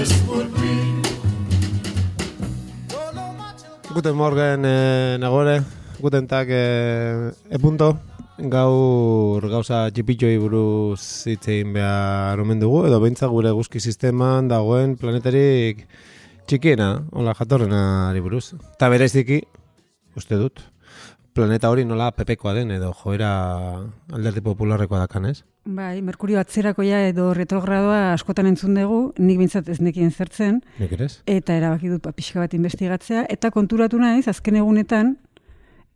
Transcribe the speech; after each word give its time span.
this 0.00 0.12
would 0.28 0.48
be. 0.56 0.74
Guten 3.92 4.16
Morgen, 4.16 4.64
eh, 4.64 5.18
nagore. 5.18 5.62
Guten 6.00 6.26
Tag, 6.26 6.48
eh, 6.48 7.30
e. 7.50 7.58
Gaur 8.40 9.44
gauza 9.52 9.90
txipitxoi 9.92 10.38
buruz 10.40 11.28
hitz 11.28 11.44
egin 11.52 11.74
behar 11.74 12.40
omen 12.40 12.58
dugu, 12.62 12.86
edo 12.88 12.96
beintza 13.02 13.28
gure 13.28 13.50
guzki 13.52 13.80
sisteman 13.84 14.48
dagoen 14.48 14.96
planetarik 14.96 15.84
txikiena, 16.48 17.04
hola 17.12 17.34
jatorrenari 17.36 18.24
buruz. 18.24 18.54
Eta 18.72 18.88
bereziki, 18.88 19.42
uste 20.16 20.40
dut, 20.40 20.64
planeta 21.36 21.68
hori 21.68 21.84
nola 21.84 22.08
pepekoa 22.16 22.56
den, 22.56 22.70
edo 22.70 22.94
joera 23.02 23.34
alderdi 24.08 24.40
popularrekoa 24.40 25.04
dakan, 25.04 25.34
ez? 25.34 25.42
Bai, 25.64 26.00
Merkurio 26.00 26.38
atzerakoia 26.40 27.02
edo 27.10 27.34
retrogradoa 27.36 28.14
askotan 28.14 28.46
entzun 28.48 28.74
dugu, 28.78 29.00
nik 29.20 29.36
bintzat 29.38 29.68
ez 29.68 29.76
nekien 29.84 30.08
zertzen, 30.10 30.62
Nik 30.80 30.94
eta 31.28 31.52
erabaki 31.54 31.90
dut 31.92 32.00
ba, 32.02 32.12
pixka 32.16 32.40
bat 32.40 32.54
investigatzea, 32.56 33.26
eta 33.28 33.50
konturatu 33.52 33.98
naiz, 34.00 34.24
azken 34.32 34.56
egunetan, 34.56 35.18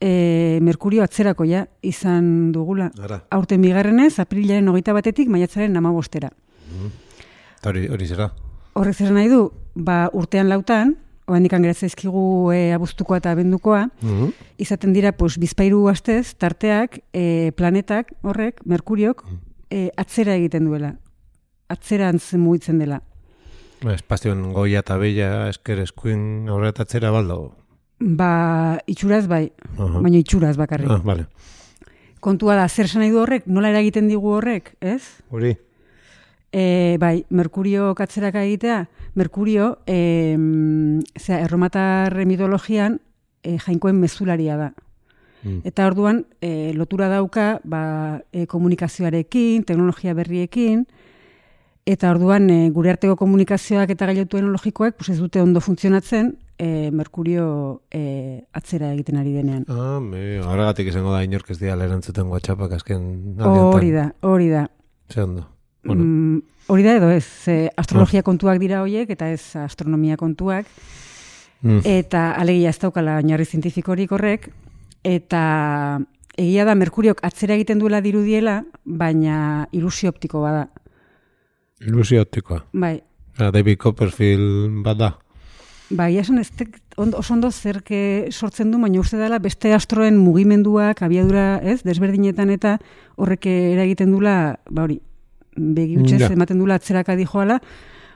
e, 0.04 0.58
Merkurio 0.60 1.02
atzerakoia 1.02 1.64
izan 1.82 2.52
dugula. 2.52 2.90
Gara. 2.98 3.22
Aurten 3.32 3.62
bigarrenez, 3.64 4.18
aprilaren 4.20 4.68
hogeita 4.68 4.92
batetik, 4.92 5.28
maiatzaren 5.32 5.72
namabostera. 5.72 6.28
Eta 7.58 7.72
hori, 7.72 7.86
hori 7.88 8.06
zera. 8.06 8.28
Horrek 8.76 8.94
zer 9.00 9.14
nahi 9.16 9.30
du, 9.32 9.46
ba, 9.74 10.10
urtean 10.12 10.50
lautan, 10.52 10.92
oendikan 11.26 11.64
geratzezkigu 11.64 12.52
e, 12.52 12.60
abuztukoa 12.76 13.16
eta 13.22 13.32
abendukoa, 13.32 13.86
Mhm. 14.02 14.28
izaten 14.60 14.92
dira 14.92 15.12
pues, 15.16 15.38
bizpairu 15.40 15.88
astez, 15.88 16.34
tarteak, 16.36 17.00
e, 17.14 17.50
planetak 17.56 18.12
horrek, 18.22 18.60
Merkuriok, 18.66 19.24
e, 19.74 19.90
atzera 19.98 20.36
egiten 20.38 20.68
duela. 20.68 20.94
Atzerantz 21.72 22.36
mugitzen 22.38 22.78
dela. 22.78 23.00
Ba, 23.82 23.96
Espazioan 23.96 24.46
goia 24.54 24.84
eta 24.84 24.96
beia, 25.00 25.48
esker 25.50 25.82
eskuin 25.82 26.48
aurretatzera 26.52 27.10
baldo. 27.14 27.54
Ba, 27.98 28.78
itxuraz 28.90 29.26
bai, 29.30 29.48
Aha. 29.74 30.00
baina 30.00 30.20
itxuraz 30.20 30.54
bakarrik. 30.60 30.90
Ah, 30.92 31.00
vale. 31.04 31.26
Kontua 32.24 32.56
da, 32.56 32.68
zer 32.68 32.88
nahi 32.96 33.10
du 33.12 33.20
horrek, 33.20 33.46
nola 33.46 33.70
eragiten 33.74 34.08
digu 34.08 34.32
horrek, 34.38 34.74
ez? 34.80 35.02
Hori. 35.30 35.52
E, 36.54 36.96
bai, 37.02 37.24
Merkurio 37.34 37.92
katzeraka 37.98 38.44
egitea, 38.46 38.84
Merkurio, 39.18 39.78
e, 39.86 40.36
zera, 41.18 41.42
erromatar 41.42 42.14
mitologian, 42.24 43.00
e, 43.42 43.58
jainkoen 43.58 43.98
mezularia 44.00 44.56
da. 44.56 44.70
Mm. 45.44 45.60
Eta 45.64 45.86
orduan, 45.86 46.24
e, 46.40 46.72
lotura 46.74 47.08
dauka, 47.12 47.60
ba, 47.64 48.22
e, 48.32 48.46
komunikazioarekin, 48.50 49.64
teknologia 49.68 50.14
berriekin, 50.16 50.86
eta 51.84 52.10
orduan, 52.10 52.48
e, 52.50 52.70
gure 52.72 52.94
arteko 52.94 53.16
komunikazioak 53.20 53.92
eta 53.92 54.08
gailu 54.08 54.24
teknologikoak, 54.24 54.96
pues 54.96 55.12
ez 55.12 55.18
dute 55.20 55.42
ondo 55.44 55.60
funtzionatzen, 55.60 56.32
e, 56.58 56.90
Merkurio 56.90 57.82
e, 57.92 58.44
atzera 58.56 58.92
egiten 58.94 59.18
ari 59.20 59.34
denean. 59.36 59.64
Ah, 59.68 60.00
me, 60.00 60.40
horregatik 60.40 60.88
izango 60.88 61.12
da 61.12 61.22
inork 61.26 61.50
ez 61.50 61.58
dira 61.60 61.76
erantzuten 61.76 62.30
WhatsAppak 62.32 62.78
azken 62.78 63.04
aldiantan. 63.36 63.70
Hori 63.74 63.92
da, 63.94 64.08
hori 64.22 64.48
da. 64.52 64.66
Ze 65.12 65.22
ondo. 65.22 65.48
Bueno, 65.84 66.02
Mm, 66.02 66.42
hori 66.72 66.82
da 66.82 66.96
edo 66.96 67.10
ez, 67.12 67.24
ze 67.24 67.70
astrologia 67.76 68.22
kontuak 68.22 68.58
dira 68.58 68.80
hoiek 68.80 69.10
eta 69.10 69.28
ez 69.28 69.56
astronomia 69.60 70.16
kontuak, 70.16 70.64
mm. 71.60 71.82
eta 71.84 72.30
alegia 72.40 72.70
ez 72.70 72.78
daukala 72.80 73.18
oinarri 73.20 73.44
zientifikorik 73.44 74.12
horrek, 74.12 74.48
eta 75.04 76.00
egia 76.36 76.64
da 76.66 76.74
Merkuriok 76.74 77.20
atzera 77.22 77.54
egiten 77.54 77.78
duela 77.78 78.00
dirudiela, 78.02 78.64
baina 78.84 79.68
ilusio 79.72 80.08
optiko 80.10 80.40
bada. 80.42 80.68
ilusio 81.84 82.22
optikoa. 82.22 82.64
Bai, 82.72 83.02
Ah, 83.36 83.50
David 83.50 83.78
Copperfield 83.78 84.84
bat 84.84 84.96
da. 84.96 85.08
bai, 85.90 86.16
esan 86.18 86.38
ez 86.38 86.50
ondo, 86.96 87.18
oso 87.18 87.34
ondo 87.34 87.50
zerke 87.50 88.28
sortzen 88.30 88.70
du, 88.70 88.78
baina 88.78 89.00
uste 89.00 89.16
dela 89.18 89.38
beste 89.40 89.72
astroen 89.74 90.16
mugimenduak, 90.16 91.02
abiadura, 91.02 91.58
ez, 91.62 91.82
desberdinetan 91.82 92.50
eta 92.50 92.78
horrek 93.16 93.46
eragiten 93.46 94.12
dula, 94.12 94.58
ba 94.70 94.82
hori, 94.84 95.00
begi 95.56 95.96
hutsez 95.98 96.20
Ja. 96.20 96.28
ematen 96.32 96.58
dula 96.58 96.76
atzeraka 96.76 97.16
dijoala, 97.16 97.60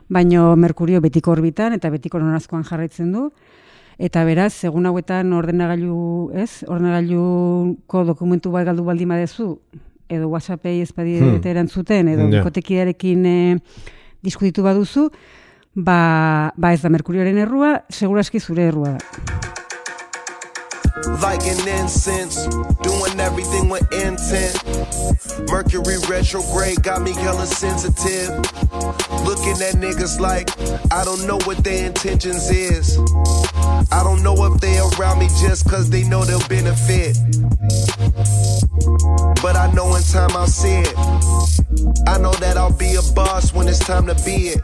baino 0.09 0.55
Merkurio 0.57 1.01
betiko 1.01 1.33
orbitan 1.33 1.73
eta 1.73 1.91
betiko 1.91 2.19
norazkoan 2.21 2.63
jarraitzen 2.65 3.13
du. 3.13 3.33
Eta 3.99 4.23
beraz, 4.25 4.53
segun 4.55 4.87
hauetan 4.87 5.33
ordenagailu, 5.35 6.31
ez? 6.39 6.63
Ordenagailuko 6.71 8.05
dokumentu 8.07 8.53
bat 8.55 8.65
galdu 8.69 8.85
baldin 8.87 9.09
badezu, 9.11 9.57
edo 10.09 10.29
WhatsAppei 10.31 10.81
ez 10.81 10.93
Hmm. 10.95 11.41
erantzuten, 11.45 12.09
edo 12.09 12.23
Ja. 12.29 12.39
bikotekidearekin 12.39 13.27
e, 13.27 13.59
diskutitu 14.23 14.63
baduzu, 14.63 15.11
ba, 15.75 16.53
ba 16.57 16.73
ez 16.73 16.83
da 16.83 16.89
Merkurioren 16.89 17.37
errua, 17.39 17.85
seguraski 17.89 18.39
zure 18.41 18.69
errua 18.69 18.91
da. 18.99 19.48
Like 21.21 21.43
an 21.47 21.69
incense, 21.69 22.47
doing 22.83 23.21
everything 23.21 23.69
with 23.69 23.83
intent. 23.93 24.57
Mercury 25.51 25.99
retrograde 26.09 26.83
got 26.83 27.03
me 27.03 27.13
hella 27.13 27.47
sensitive. 27.47 28.31
Looking 29.25 29.61
at 29.63 29.75
niggas 29.77 30.21
like 30.21 30.49
I 30.93 31.05
don't 31.05 31.27
know 31.27 31.39
what 31.45 31.63
their 31.65 31.87
intentions 31.87 32.51
is. 32.51 32.99
I 33.91 34.03
don't 34.03 34.23
know 34.23 34.35
if 34.47 34.61
they 34.61 34.79
around 34.79 35.19
me 35.19 35.29
just 35.41 35.69
cause 35.69 35.91
they 35.91 36.05
know 36.05 36.25
they'll 36.25 36.47
benefit. 36.49 37.17
But 39.43 39.57
I 39.57 39.71
know 39.73 39.95
in 39.95 40.03
time 40.03 40.31
I'll 40.33 40.47
see 40.47 40.79
it. 40.79 40.95
I 42.07 42.19
know 42.19 42.33
that 42.35 42.57
I'll 42.57 42.77
be 42.77 42.95
a 42.95 43.03
boss 43.15 43.53
when 43.53 43.69
it's 43.69 43.79
time 43.79 44.07
to 44.07 44.15
be 44.25 44.49
it. 44.49 44.61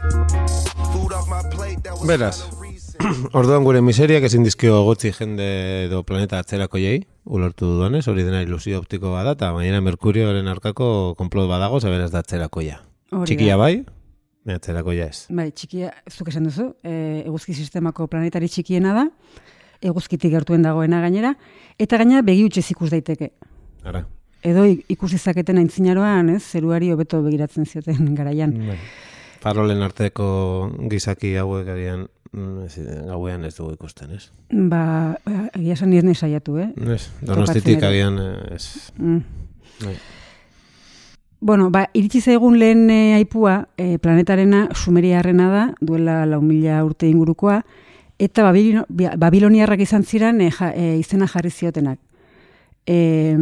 Food 0.91 1.13
off 1.13 1.27
my 1.29 1.43
plate 1.49 1.83
that 1.83 1.93
was. 1.93 2.64
Orduan 3.37 3.63
gure 3.65 3.81
miseriak 3.83 4.23
ezin 4.27 4.43
dizkio 4.45 4.77
gotzi 4.87 5.11
jende 5.15 5.45
edo 5.85 6.01
planeta 6.07 6.39
atzerako 6.41 6.79
jei, 6.81 7.01
ulertu 7.25 7.67
dudanez, 7.75 8.05
hori 8.07 8.23
dena 8.25 8.41
ilusio 8.45 8.79
optiko 8.79 9.11
bada, 9.13 9.33
eta 9.35 9.51
baina 9.55 9.81
Merkurioren 9.83 10.47
arkako 10.51 10.87
konplot 11.19 11.49
badago, 11.51 11.79
zaberaz 11.83 12.11
da 12.13 12.21
atzerako 12.23 12.63
ja. 12.65 12.79
Txikia 13.25 13.57
bai, 13.59 13.83
atzerako 14.49 14.95
ja 14.95 15.09
ez. 15.11 15.25
Bai, 15.29 15.49
txikia, 15.51 15.91
zuk 16.11 16.29
esan 16.31 16.47
duzu, 16.49 16.71
e, 16.83 17.23
eguzki 17.25 17.53
sistemako 17.57 18.07
planetari 18.11 18.49
txikiena 18.51 18.93
da, 18.97 19.05
eguzkitik 19.85 20.31
gertuen 20.33 20.63
dagoena 20.65 21.01
gainera, 21.03 21.35
eta 21.79 21.99
gainera 22.01 22.23
begi 22.25 22.45
hutsez 22.47 22.65
ikus 22.73 22.89
daiteke. 22.95 23.31
Ara. 23.85 24.05
Edo 24.45 24.63
i- 24.69 24.81
ikus 24.93 25.11
dezaketen 25.15 25.57
aintzinaroan, 25.61 26.29
ez, 26.37 26.43
zeruari 26.43 26.91
hobeto 26.93 27.21
begiratzen 27.25 27.65
zioten 27.65 28.13
garaian. 28.19 28.53
Bai. 28.71 28.79
Farolen 29.45 29.81
arteko 29.85 30.25
gizaki 30.89 31.35
hauek 31.37 31.67
agian 31.69 32.07
ez, 32.07 32.14
gauean 32.33 33.45
ez 33.45 33.55
dugu 33.55 33.73
ikusten, 33.73 34.11
ez? 34.15 34.29
Ba, 34.49 35.15
egia 35.53 35.73
esan 35.73 35.89
nire 35.89 36.13
saiatu, 36.13 36.57
eh? 36.59 36.69
Ez, 36.95 37.09
donostitik 37.21 37.83
agian 37.83 38.19
eh, 38.19 38.55
ez. 38.55 38.91
Mm. 38.97 39.23
Bai. 39.83 39.95
Bueno, 41.45 41.69
ba, 41.69 41.89
iritsi 41.93 42.21
zaigun 42.21 42.57
lehen 42.57 42.89
e, 42.89 43.13
aipua, 43.13 43.67
e, 43.77 43.99
planetarena 44.01 44.69
sumeriarrena 44.73 45.49
da, 45.51 45.65
duela 45.81 46.23
lau 46.25 46.41
mila 46.41 46.79
urte 46.87 47.05
ingurukoa, 47.05 47.59
eta 48.17 48.47
babiloniarrak 48.49 49.83
izan 49.83 50.03
ziren 50.03 50.41
e, 50.41 50.49
ja, 50.49 50.71
e, 50.73 50.95
izena 50.97 51.27
jarri 51.29 51.51
ziotenak. 51.51 51.99
E, 52.87 53.35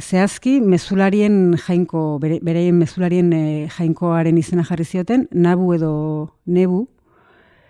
zehazki, 0.00 0.60
mezularien 0.60 1.58
jainko, 1.66 2.18
bere, 2.22 2.38
bereien 2.44 2.78
mezularien 2.78 3.32
e, 3.36 3.44
jainkoaren 3.76 4.38
izena 4.38 4.64
jarri 4.68 4.86
zioten, 4.88 5.26
nabu 5.32 5.74
edo 5.74 5.92
nebu, 6.46 6.86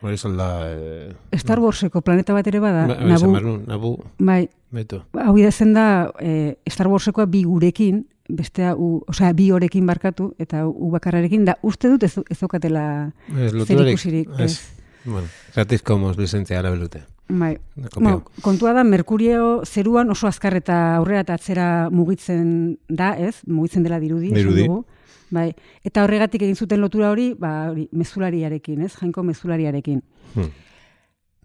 Hori 0.02 0.16
zalda... 0.18 0.46
Eh, 0.66 1.38
Star 1.38 1.60
Warseko 1.62 2.00
planeta 2.02 2.34
bat 2.34 2.46
ere 2.50 2.58
bada, 2.60 2.86
ba, 2.90 2.96
nabu, 3.06 3.30
nuen, 3.38 3.60
nabu, 3.70 3.92
bai, 4.18 4.48
betu. 4.74 4.98
hau 5.14 5.36
idazten 5.38 5.72
da 5.76 6.10
e, 6.18 6.56
Star 6.68 6.88
Warsekoa 6.90 7.26
bi 7.30 7.44
gurekin, 7.46 8.02
bestea 8.28 8.74
u, 8.76 9.04
osea, 9.08 9.32
bi 9.36 9.50
horekin 9.54 9.86
barkatu, 9.86 10.32
eta 10.42 10.64
u 10.66 10.90
bakarrarekin, 10.90 11.44
da 11.46 11.54
uste 11.62 11.88
dut 11.92 12.02
ez, 12.02 12.16
ez 12.30 12.38
daukatela 12.40 12.84
Ez, 13.30 13.50
zer 13.50 13.58
loturarik. 13.60 13.92
ikusirik. 13.94 14.28
Ez. 14.38 14.50
Ez. 14.52 14.60
Bueno, 15.04 15.26
gratis 15.54 15.82
komos 15.82 16.16
lizentzia 16.18 16.58
arabelute. 16.60 17.02
Bai. 17.28 17.56
Kopio. 17.90 18.00
Bueno, 18.02 18.22
kontua 18.42 18.72
da, 18.76 18.84
Merkurio 18.84 19.62
zeruan 19.66 20.10
oso 20.10 20.26
azkar 20.28 20.54
eta 20.58 20.96
aurrera 20.98 21.22
eta 21.24 21.34
atzera 21.38 21.66
mugitzen 21.90 22.78
da, 22.88 23.12
ez? 23.18 23.36
Mugitzen 23.46 23.82
dela 23.86 23.98
dirudi, 24.02 24.30
Dirudi. 24.34 24.66
dugu. 24.66 24.84
Bai, 25.32 25.48
eta 25.84 26.04
horregatik 26.04 26.42
egin 26.44 26.58
zuten 26.58 26.82
lotura 26.82 27.08
hori, 27.10 27.32
ba, 27.38 27.70
hori, 27.70 27.86
mezulariarekin, 27.96 28.82
ez? 28.84 28.92
Jainko 28.98 29.24
mezulariarekin. 29.24 30.02
Hmm. 30.34 30.50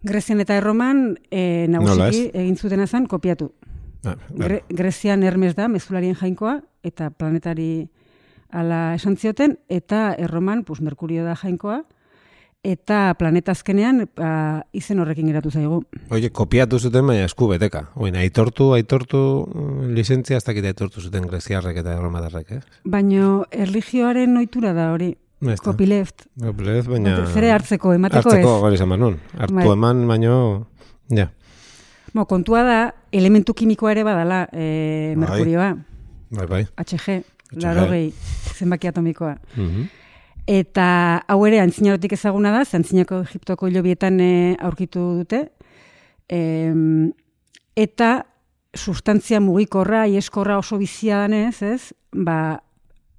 Grezian 0.07 0.43
eta 0.43 0.57
Erroman, 0.59 1.15
e, 1.31 1.67
nagusiki 1.71 2.27
egin 2.33 2.57
zutena 2.57 2.87
zen 2.87 3.07
kopiatu. 3.07 3.49
Ah, 4.05 4.15
Gre, 4.29 4.61
Grezian 4.69 5.23
Hermes 5.23 5.55
da, 5.55 5.69
mezularien 5.71 6.15
jainkoa, 6.19 6.59
eta 6.85 7.09
planetari 7.09 7.87
ala 8.51 8.93
esan 8.95 9.17
zioten, 9.17 9.57
eta 9.67 10.11
Erroman, 10.19 10.63
pues, 10.67 10.81
Merkurio 10.81 11.25
da 11.25 11.35
jainkoa, 11.35 11.81
eta 12.67 13.13
planeta 13.19 13.53
azkenean 13.55 14.01
ba, 14.17 14.63
izen 14.75 14.99
horrekin 14.99 15.29
geratu 15.29 15.51
zaigu. 15.53 15.77
Oie, 16.11 16.29
kopiatu 16.35 16.79
zuten, 16.79 17.05
baina 17.07 17.23
esku 17.29 17.47
beteka. 17.47 17.85
Oin, 17.95 18.15
aitortu, 18.19 18.73
aitortu, 18.75 19.21
mm, 19.47 19.93
lizentzia, 19.95 20.37
ez 20.41 20.43
dakit 20.43 20.65
aitortu 20.67 21.01
zuten 21.01 21.27
greziarrek 21.29 21.79
eta 21.83 21.93
erromatarrek, 21.95 22.51
eh? 22.57 22.59
Baino 22.83 23.45
erlijioaren 23.51 24.35
ohitura 24.41 24.73
da 24.75 24.89
hori, 24.93 25.13
Ez 25.39 25.53
da. 25.59 25.63
copyleft. 25.63 26.25
Copyleft, 26.41 26.89
baina... 26.91 27.15
Zere 27.31 27.51
hartzeko, 27.53 27.93
emateko 27.93 28.23
hartzeko 28.29 28.55
ez. 28.57 28.61
hori 28.67 28.75
esan 28.79 28.89
manun. 28.89 29.19
Hartu 29.37 29.55
Bai. 29.61 29.67
eman, 29.71 30.07
baino... 30.07 30.37
Ja, 31.09 31.29
Mo, 32.15 32.23
kontua 32.25 32.63
da, 32.65 32.77
elementu 33.13 33.53
kimikoa 33.53 33.91
ere 33.93 34.03
badala 34.07 34.47
e. 34.51 35.13
Merkurioa, 35.19 35.67
bai, 36.33 36.45
bai. 36.49 36.61
HG, 36.81 36.97
HG. 36.97 37.61
larogei, 37.61 38.07
zenbaki 38.57 38.87
atomikoa. 38.89 39.35
Mhm. 39.55 39.83
Eta 40.47 40.88
hau 41.27 41.41
ere 41.44 41.59
antzinarotik 41.59 42.13
ezaguna 42.15 42.53
da, 42.55 42.63
antzinako 42.63 43.19
Egiptoko 43.25 43.67
hilobietan 43.67 44.21
e, 44.23 44.31
aurkitu 44.63 45.03
dute. 45.19 45.41
Em, 46.31 47.11
eta 47.75 48.25
sustantzia 48.71 49.41
mugikorra, 49.44 50.05
ieskorra 50.07 50.57
oso 50.57 50.79
bizia 50.79 51.19
danez, 51.25 51.61
ez? 51.67 51.91
Ba, 52.15 52.61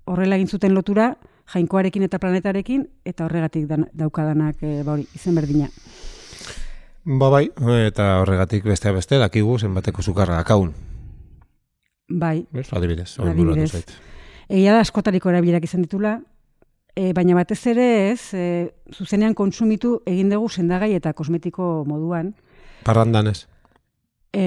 horrela 0.08 0.38
egin 0.40 0.48
zuten 0.48 0.72
lotura 0.72 1.16
jainkoarekin 1.52 2.06
eta 2.08 2.20
planetarekin, 2.20 2.86
eta 3.08 3.26
horregatik 3.26 3.68
dan, 3.68 3.86
daukadanak 3.92 4.64
e, 4.64 4.80
ba 4.84 4.96
hori, 4.96 5.04
izen 5.16 5.36
berdina. 5.36 5.68
Ba 7.04 7.28
bai, 7.32 7.44
eta 7.86 8.08
horregatik 8.22 8.64
beste 8.68 8.92
beste 8.92 9.20
dakigu 9.20 9.58
zenbateko 9.58 10.02
sukarra 10.02 10.40
dakaun. 10.40 10.72
Bai, 12.08 12.46
Ez, 12.56 12.70
adibidez. 12.72 13.18
Adibidez. 13.20 13.84
Egia 14.48 14.72
da 14.72 14.80
askotariko 14.80 15.28
erabilerak 15.28 15.64
izan 15.68 15.84
ditula, 15.84 16.18
e, 16.98 17.12
baina 17.14 17.36
batez 17.38 17.60
ere 17.70 17.84
ez, 18.10 18.32
e, 18.34 18.44
zuzenean 18.90 19.36
kontsumitu 19.38 20.00
egin 20.10 20.32
dugu 20.34 20.48
sendagai 20.50 20.90
eta 20.98 21.12
kosmetiko 21.14 21.84
moduan. 21.86 22.32
Parrandan 22.86 23.30
ez. 23.30 23.44
E, 24.34 24.42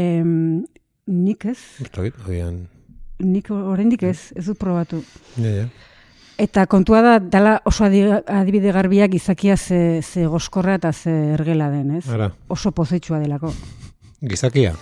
nik 1.08 1.46
ez, 1.50 1.58
dakit, 1.94 2.18
agian... 2.28 2.66
nik 3.22 3.48
oraindik 3.54 4.04
ez, 4.04 4.32
ez 4.36 4.46
dut 4.50 4.60
probatu. 4.60 5.00
Ja, 5.40 5.56
ja. 5.62 5.66
Eta 6.42 6.64
kontua 6.66 7.02
da, 7.06 7.16
dala 7.22 7.58
oso 7.70 7.86
adi- 7.86 8.08
adibide 8.10 8.72
garbiak 8.74 9.14
izakia 9.14 9.58
ze, 9.58 10.02
ze 10.02 10.26
goskorra 10.26 10.76
eta 10.80 10.92
ze 10.92 11.12
ergela 11.36 11.70
den, 11.70 11.92
ez? 12.00 12.08
Ara, 12.10 12.32
Oso 12.50 12.72
pozetsua 12.72 13.20
delako. 13.22 13.54
gizakia. 14.22 14.74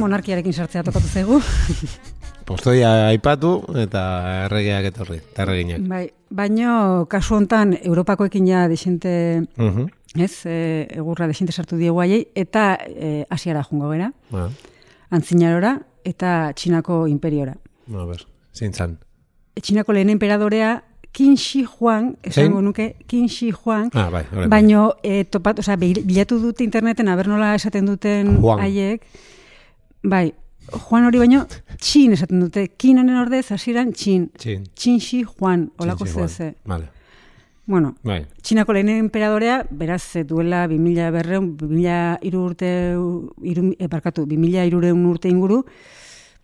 Monarkiarekin 0.00 0.52
sartzea 0.52 0.82
tokatu 0.86 1.06
zaigu. 1.08 1.40
Postoia 2.50 2.90
aipatu 3.12 3.60
eta 3.78 4.00
erregeak 4.46 4.88
etorri, 4.90 5.20
eta 5.20 5.44
erreginak. 5.44 5.84
bai, 5.88 6.04
baino 6.34 7.06
kasu 7.10 7.36
hontan 7.36 7.76
Europakoekin 7.82 8.46
ja 8.48 8.64
desente, 8.68 9.42
Mhm. 9.56 9.86
ez, 10.18 10.46
e, 10.46 10.88
egurra 10.90 11.28
desente 11.30 11.52
sartu 11.52 11.76
diegu 11.78 12.00
haiei, 12.00 12.26
eta 12.34 12.76
e, 12.88 13.24
Asiara 13.30 13.62
jungo 13.62 13.90
gera, 13.92 14.10
Ba, 14.32 14.48
antzinarora, 15.10 15.76
eta 16.04 16.52
Txinako 16.54 17.06
imperiora. 17.06 17.54
a 17.94 18.04
ber, 18.06 18.26
zintzan. 18.54 18.98
Txinako 19.60 19.92
lehen 19.92 20.10
emperadorea 20.10 20.82
Qin 21.12 21.36
Shi 21.36 21.64
Huang, 21.66 22.16
esango 22.22 22.60
nuke, 22.62 22.96
Qin 23.06 23.28
Shi 23.28 23.50
Huang, 23.52 23.90
Ah, 23.94 24.10
bai, 24.10 24.24
orain 24.32 24.48
bai. 24.48 24.60
baino 24.62 24.94
e, 25.02 25.24
topat, 25.24 25.58
bil- 25.78 26.02
bilatu 26.04 26.38
dute 26.40 26.62
interneten, 26.64 27.08
aber 27.08 27.26
nola 27.28 27.54
esaten 27.54 27.86
duten 27.86 28.38
haiek, 28.58 29.02
bai, 30.02 30.32
Juan 30.70 31.04
hori 31.08 31.18
baino, 31.18 31.46
Txin 31.80 32.12
esaten 32.14 32.40
dute, 32.44 32.68
Kinonen 32.78 33.16
ordez, 33.18 33.50
hasieran 33.50 33.92
Txin, 33.92 34.28
Txin. 34.38 34.64
Txin 34.76 35.00
Shi 35.00 35.22
Huan, 35.24 35.70
olako 35.78 36.04
Txin, 36.06 36.14
zeu 36.14 36.28
ze. 36.28 36.54
Vale, 36.64 36.88
Bueno, 37.70 37.92
bai. 38.02 38.24
Txinako 38.42 38.74
lehen 38.74 38.88
emperadorea, 38.88 39.60
beraz, 39.70 40.16
eh, 40.16 40.24
duela 40.26 40.64
2000 40.66 41.10
berreun, 41.14 41.52
2000 41.56 42.18
iru 42.26 42.40
urte, 42.48 42.70
iru, 43.46 43.74
eh, 43.78 43.86
barkatu, 43.86 44.24
2000 44.26 44.64
irureun 44.66 45.04
urte 45.06 45.30
inguru, 45.30 45.60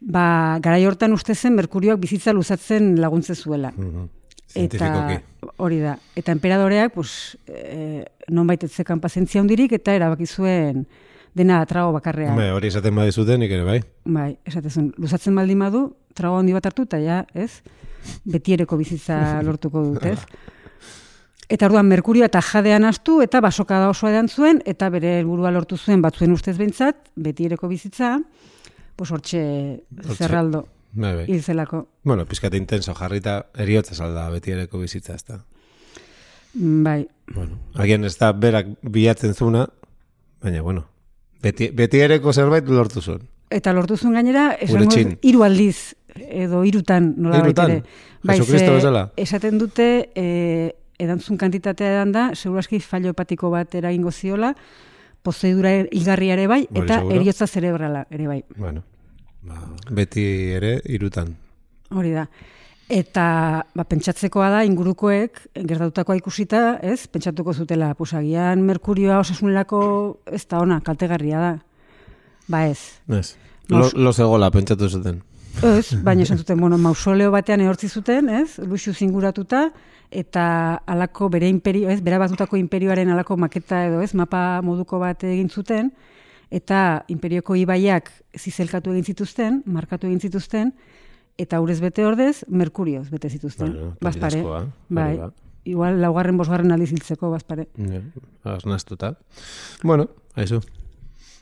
ba, 0.01 0.59
garai 0.63 0.85
hortan 0.87 1.13
uste 1.17 1.35
zen 1.35 1.57
Merkurioak 1.57 1.99
bizitza 1.99 2.33
luzatzen 2.33 3.01
laguntze 3.01 3.35
zuela. 3.35 3.73
Mhm. 3.77 4.07
Eta 4.55 4.79
Zientifikoki. 4.79 5.51
hori 5.57 5.81
da. 5.81 5.99
Eta 6.15 6.33
emperadoreak, 6.33 6.95
pues, 6.95 7.37
e, 7.49 8.05
nonbait 8.29 8.63
etzekan 8.63 9.01
pazientzia 9.01 9.41
hundirik, 9.41 9.73
eta 9.73 9.95
erabaki 9.95 10.27
zuen 10.27 10.87
dena 11.37 11.61
trago 11.69 11.93
bakarrean. 11.97 12.33
Hombre, 12.33 12.51
hori 12.57 12.71
esaten 12.73 12.97
badizuten, 12.97 13.41
nik 13.43 13.53
ere 13.53 13.65
bai. 13.67 13.81
Bai, 14.09 14.31
esatezun, 14.49 14.91
luzatzen 15.01 15.37
baldin 15.37 15.61
badu, 15.67 15.83
trago 16.17 16.39
handi 16.41 16.55
bat 16.57 16.67
hartu, 16.71 16.87
eta 16.89 17.01
ja, 17.03 17.23
ez, 17.37 17.61
betiereko 18.25 18.79
bizitza 18.81 19.19
lortuko 19.47 19.83
dut, 19.91 20.07
ez? 20.09 20.19
Eta 21.53 21.69
orduan 21.69 21.87
Merkurio 21.87 22.25
eta 22.27 22.41
jadean 22.43 22.83
astu 22.89 23.21
eta 23.23 23.39
basoka 23.45 23.77
da 23.79 23.91
osoa 23.93 24.11
edan 24.11 24.27
zuen 24.27 24.59
eta 24.67 24.89
bere 24.91 25.13
helburua 25.21 25.53
lortu 25.55 25.77
zuen 25.79 26.01
batzuen 26.03 26.33
ustez 26.35 26.57
behintzat, 26.59 27.13
betiereko 27.15 27.69
bizitza, 27.71 28.17
pues 28.97 29.13
hortxe 29.15 29.43
zerraldo 30.17 30.65
Bai, 30.97 31.13
bai. 31.21 31.27
hil 31.29 31.43
zelako. 31.45 31.85
Bueno, 32.03 32.25
pizkate 32.27 32.57
intenso 32.59 32.95
jarrita, 32.99 33.37
eriotza 33.55 33.95
salda 33.95 34.25
beti 34.33 34.57
ereko 34.57 34.81
bizitza, 34.81 35.15
ez 35.15 35.25
da. 35.29 35.39
Mm, 36.55 36.83
Bai, 36.83 37.01
Bueno, 37.35 37.59
agian 37.75 38.05
ez 38.09 38.17
da 38.19 38.33
berak 38.33 38.73
bilatzen 38.83 39.35
zuna, 39.35 39.67
baina, 40.43 40.63
bueno, 40.63 40.87
beti, 41.43 41.71
beti 41.75 42.01
ereko 42.01 42.33
zerbait 42.33 42.69
lortu 42.69 43.03
zuen. 43.03 43.23
Eta 43.51 43.73
lortu 43.73 43.97
zuen 43.97 44.17
gainera, 44.17 44.51
esango 44.61 44.91
hiru 45.23 45.45
aldiz, 45.47 45.95
edo 46.17 46.65
hirutan 46.65 47.13
nola 47.17 47.39
Hirutan? 47.43 47.71
ere. 47.71 47.83
Bai? 48.27 48.41
Esaten 49.17 49.59
dute, 49.59 50.11
e, 50.17 50.75
edantzun 50.99 51.39
kantitatea 51.39 51.93
edan 51.95 52.13
da, 52.13 52.27
seguraski 52.35 52.81
fallo 52.81 53.13
hepatiko 53.13 53.51
bat 53.53 53.75
eragingo 53.79 54.11
ziola, 54.11 54.55
prozedura 55.23 55.73
hilgarria 55.85 56.35
ere 56.35 56.47
bai, 56.51 56.63
eta 56.73 57.01
seguro. 57.01 57.17
eriotza 57.21 57.47
zerebrala 57.47 58.07
ere 58.11 58.27
bai. 58.27 58.43
Bueno, 58.57 58.83
ba, 59.43 59.63
beti 59.91 60.27
ere 60.57 60.81
irutan. 60.85 61.35
Hori 61.91 62.13
da. 62.15 62.27
Eta 62.89 63.67
ba, 63.75 63.85
pentsatzekoa 63.85 64.49
da 64.53 64.61
ingurukoek 64.67 65.41
gertatutakoa 65.59 66.17
ikusita, 66.21 66.77
ez? 66.87 67.09
Pentsatuko 67.11 67.53
zutela, 67.53 67.95
pues 67.99 68.13
agian 68.15 68.63
Merkurioa 68.63 69.19
osasunerako 69.25 69.81
ez 70.31 70.45
da 70.47 70.61
ona, 70.63 70.81
kaltegarria 70.87 71.41
da. 71.43 71.53
Ba 72.47 72.67
ez. 72.69 72.79
Ez. 73.11 73.35
Lo, 73.69 73.81
Nos- 73.83 73.95
lo 73.95 74.13
zegola 74.13 74.53
pentsatu 74.55 74.89
zuten. 74.89 75.23
Ez, 75.67 75.97
baina 76.05 76.23
esan 76.23 76.39
zuten, 76.43 76.61
bueno, 76.61 76.79
mausoleo 76.79 77.33
batean 77.35 77.61
ehortzi 77.65 77.89
zuten, 77.89 78.29
ez? 78.29 78.59
Luxu 78.63 78.93
zinguratuta, 78.95 79.73
eta 80.11 80.77
alako 80.87 81.29
bere 81.33 81.49
imperio, 81.49 81.89
ez? 81.91 81.99
Bera 82.05 82.21
batutako 82.23 82.57
imperioaren 82.61 83.11
alako 83.11 83.37
maketa 83.37 83.83
edo, 83.89 84.03
ez? 84.05 84.13
Mapa 84.15 84.61
moduko 84.63 85.01
bat 85.03 85.25
egin 85.27 85.49
zuten, 85.51 85.91
eta 86.55 87.03
imperioko 87.11 87.57
ibaiak 87.59 88.13
zizelkatu 88.39 88.93
egin 88.95 89.11
zituzten, 89.11 89.65
markatu 89.67 90.07
egin 90.07 90.21
zituzten, 90.21 90.71
eta 91.39 91.61
urez 91.61 91.81
bete 91.81 92.07
ordez, 92.07 92.45
Merkurioz 92.49 93.11
bete 93.11 93.31
zituzten. 93.31 93.73
Bueno, 93.73 93.97
bazpare. 94.01 94.43
hori 94.43 94.71
Bai, 94.89 95.17
ba. 95.19 95.31
igual 95.65 96.01
laugarren 96.01 96.37
bosgarren 96.37 96.73
aldiz 96.73 96.93
hiltzeko, 96.93 97.31
bazpare. 97.31 97.69
Ja, 97.77 98.03
Arnastuta. 98.57 99.17
Bueno, 99.83 100.09
haizu. 100.35 100.61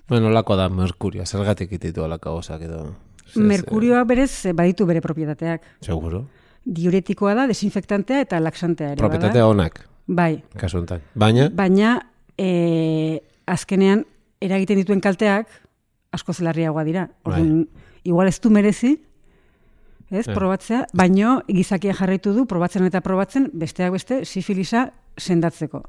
Bueno, 0.08 0.30
lako 0.30 0.56
da 0.56 0.68
Merkurio, 0.68 1.24
zergatik 1.26 1.72
ititu 1.72 2.04
alako 2.04 2.34
gauzak 2.34 2.62
edo. 2.62 2.94
Merkurioa 3.36 4.04
berez 4.04 4.46
baditu 4.54 4.86
bere 4.86 5.00
propietateak. 5.00 5.62
Seguro. 5.80 6.26
diuretikoa 6.64 7.34
da, 7.36 7.46
desinfektantea 7.46 8.22
eta 8.24 8.40
laxantea 8.40 8.94
ere. 8.94 8.96
Propietatea 8.96 9.46
onak, 9.46 9.82
Bai, 10.06 10.42
kasu 10.60 10.78
honetan. 10.78 11.00
Baina, 11.14 11.48
baina 11.52 11.94
e, 12.36 13.20
azkenean 13.46 14.04
eragiten 14.40 14.80
dituen 14.82 15.00
kalteak 15.00 15.48
asko 16.12 16.34
zelarriagoa 16.34 16.84
dira. 16.84 17.06
Orduan, 17.24 17.66
igual 18.04 18.28
ez 18.28 18.36
du 18.40 18.50
merezi, 18.52 18.98
ez, 20.10 20.28
Eh. 20.28 20.34
probatzea, 20.34 20.86
baino 20.92 21.42
gizakia 21.48 21.94
jarraitu 21.94 22.32
du 22.32 22.46
probatzen 22.46 22.84
eta 22.84 23.00
probatzen 23.00 23.50
besteak 23.52 23.92
beste 23.92 24.24
sifilisa 24.24 24.92
sendatzeko. 25.16 25.82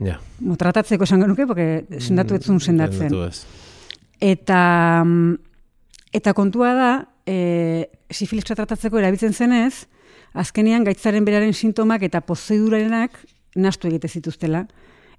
ja. 0.00 0.18
Mo, 0.40 0.56
tratatzeko 0.56 1.04
esan 1.04 1.20
genuke, 1.20 1.46
porque 1.46 1.84
sendatu 1.98 2.34
etzun 2.34 2.60
sendatzen. 2.60 3.10
Sendatu 3.10 3.24
ez. 3.28 3.44
Eta, 4.20 5.02
mm, 5.04 5.34
eta 6.12 6.32
kontua 6.34 6.74
da, 6.74 7.08
e, 7.26 7.88
sifilisa 8.10 8.54
tratatzeko 8.54 8.98
erabiltzen 8.98 9.32
zenez, 9.32 9.86
azkenean 10.32 10.84
gaitzaren 10.84 11.24
beraren 11.24 11.52
sintomak 11.54 12.02
eta 12.02 12.20
prozedurarenak 12.20 13.18
nastu 13.56 13.88
egite 13.88 14.08
zituztela. 14.08 14.66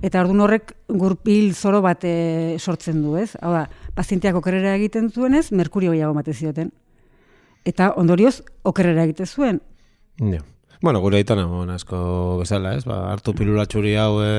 Eta 0.01 0.21
ordun 0.21 0.39
horrek 0.41 0.73
gurpil 0.89 1.53
zoro 1.53 1.81
bat 1.81 2.03
e, 2.03 2.57
sortzen 2.57 3.03
du, 3.03 3.15
ez? 3.17 3.35
Hau 3.41 3.51
da, 3.53 3.67
pazienteak 3.93 4.35
okerrera 4.35 4.75
egiten 4.75 5.11
zuenez, 5.11 5.51
merkurio 5.51 5.91
gehiago 5.91 6.13
mate 6.17 6.33
zioten. 6.33 6.71
Eta 7.67 7.91
ondorioz, 7.99 8.41
okerrera 8.65 9.05
egite 9.05 9.25
zuen. 9.25 9.61
Ja. 10.17 10.41
Bueno, 10.81 10.97
gure 10.99 11.19
aitan 11.19 11.37
egon 11.37 11.69
asko 11.69 11.97
bezala, 12.39 12.71
ez? 12.73 12.87
Ba, 12.89 13.11
hartu 13.11 13.35
pilula 13.37 13.67
txuri 13.69 13.91
hau 14.01 14.15
e, 14.25 14.31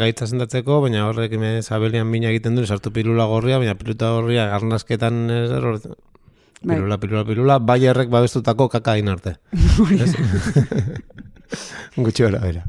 gaitza 0.00 0.24
sendatzeko, 0.24 0.78
baina 0.80 1.02
horrek 1.10 1.34
ime 1.36 1.58
zabelian 1.60 2.08
mina 2.08 2.30
egiten 2.30 2.56
du, 2.56 2.64
hartu 2.64 2.92
pilula 2.92 3.26
gorria, 3.28 3.58
baina 3.60 3.74
pilula 3.76 4.14
gorria 4.16 4.46
garnasketan 4.48 5.18
hor, 5.28 5.68
Bai. 6.64 6.78
pilula, 6.78 6.96
pilula, 7.02 7.24
pilula, 7.28 7.58
bai 7.60 7.82
errek 7.84 8.08
babestutako 8.08 8.70
kakain 8.72 9.12
arte. 9.12 9.36
Ez? 10.00 10.14
Gutxi 12.06 12.24
hori 12.24 12.40
bera. 12.40 12.64